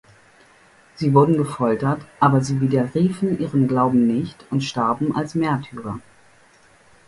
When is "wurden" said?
1.13-1.37